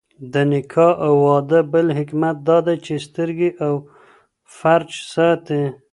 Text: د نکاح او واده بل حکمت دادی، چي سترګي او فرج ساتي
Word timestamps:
د 0.33 0.35
نکاح 0.51 0.93
او 1.05 1.13
واده 1.25 1.59
بل 1.73 1.87
حکمت 1.99 2.35
دادی، 2.47 2.75
چي 2.85 2.93
سترګي 3.07 3.49
او 3.65 3.73
فرج 4.57 4.89
ساتي 5.13 5.61